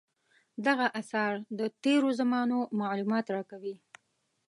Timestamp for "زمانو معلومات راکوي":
2.19-3.75